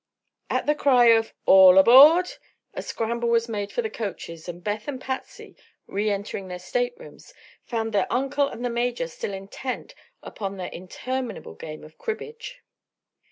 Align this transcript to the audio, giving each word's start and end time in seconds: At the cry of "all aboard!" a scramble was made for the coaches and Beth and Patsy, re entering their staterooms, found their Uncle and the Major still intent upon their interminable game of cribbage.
At 0.49 0.65
the 0.65 0.73
cry 0.73 1.09
of 1.13 1.31
"all 1.45 1.77
aboard!" 1.77 2.27
a 2.73 2.81
scramble 2.81 3.29
was 3.29 3.47
made 3.47 3.71
for 3.71 3.83
the 3.83 3.89
coaches 3.91 4.49
and 4.49 4.63
Beth 4.63 4.87
and 4.87 4.99
Patsy, 4.99 5.55
re 5.85 6.09
entering 6.09 6.47
their 6.47 6.57
staterooms, 6.57 7.35
found 7.65 7.93
their 7.93 8.11
Uncle 8.11 8.47
and 8.47 8.65
the 8.65 8.71
Major 8.71 9.07
still 9.07 9.31
intent 9.35 9.93
upon 10.23 10.57
their 10.57 10.69
interminable 10.73 11.53
game 11.53 11.83
of 11.83 11.99
cribbage. 11.99 12.63